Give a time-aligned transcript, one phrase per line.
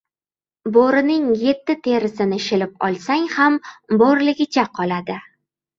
[0.77, 3.61] •Bo‘rining yetti terisini shilib olsang ham
[4.03, 5.25] bo‘riligicha qoladi.